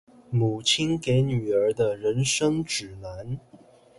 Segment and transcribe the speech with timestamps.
[0.31, 3.39] 母親給女兒的人生指南